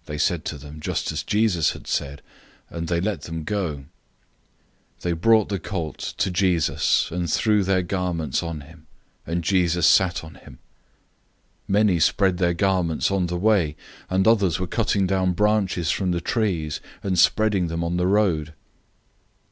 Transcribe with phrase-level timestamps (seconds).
[0.00, 2.20] 011:006 They said to them just as Jesus had said,
[2.68, 3.74] and they let them go.
[3.76, 3.84] 011:007
[5.02, 8.78] They brought the young donkey to Jesus, and threw their garments on it,
[9.24, 10.48] and Jesus sat on it.
[10.48, 10.56] 011:008
[11.68, 13.76] Many spread their garments on the way,
[14.10, 18.54] and others were cutting down branches from the trees, and spreading them on the road.